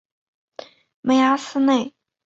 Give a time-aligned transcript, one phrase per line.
[1.01, 1.93] 梅阿斯内。